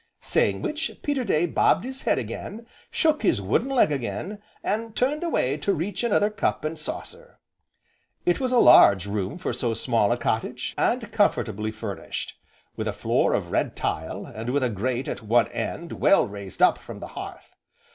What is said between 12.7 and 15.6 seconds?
with a floor of red tile, and with a grate at one